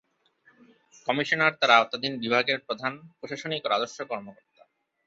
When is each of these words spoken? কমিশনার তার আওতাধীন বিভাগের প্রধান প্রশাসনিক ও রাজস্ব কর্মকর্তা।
কমিশনার 1.07 1.53
তার 1.59 1.71
আওতাধীন 1.77 2.13
বিভাগের 2.19 2.57
প্রধান 2.67 2.93
প্রশাসনিক 3.19 3.61
ও 3.63 3.69
রাজস্ব 3.69 3.99
কর্মকর্তা। 4.09 4.63